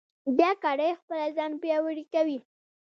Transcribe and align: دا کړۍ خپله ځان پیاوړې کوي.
دا 0.39 0.49
کړۍ 0.63 0.91
خپله 1.01 1.25
ځان 1.37 1.51
پیاوړې 1.61 2.05
کوي. 2.13 2.37